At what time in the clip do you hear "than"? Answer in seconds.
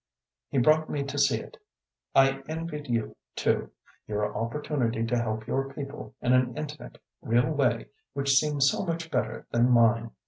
9.51-9.69